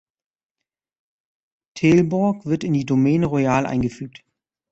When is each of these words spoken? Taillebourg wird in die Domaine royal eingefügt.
Taillebourg 1.75 2.47
wird 2.47 2.63
in 2.63 2.73
die 2.73 2.87
Domaine 2.87 3.27
royal 3.27 3.67
eingefügt. 3.67 4.23